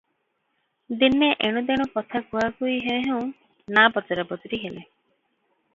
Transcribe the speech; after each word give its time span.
ଦିନେ 1.03 1.27
ଏଣୁ 1.49 1.63
ତେଣୁ 1.67 1.85
କଥା 1.97 2.23
କୁହାକୁହି 2.31 2.81
ହେଉଁ 2.87 3.05
ହେଉଁ 3.11 3.29
ନା' 3.77 3.87
ପଚରାପଚରି 3.99 4.65
ହେଲେ। 4.65 4.85